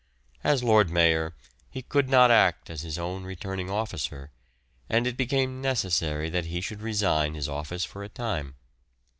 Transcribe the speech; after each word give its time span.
As 0.43 0.63
Lord 0.63 0.89
Mayor 0.89 1.35
he 1.69 1.83
could 1.83 2.09
not 2.09 2.31
act 2.31 2.71
as 2.71 2.81
his 2.81 2.97
own 2.97 3.23
returning 3.23 3.69
officer, 3.69 4.31
and 4.89 5.05
it 5.05 5.15
became 5.15 5.61
necessary 5.61 6.27
that 6.27 6.45
he 6.45 6.59
should 6.59 6.81
resign 6.81 7.35
his 7.35 7.47
office 7.47 7.85
for 7.85 8.03
a 8.03 8.09
time. 8.09 8.55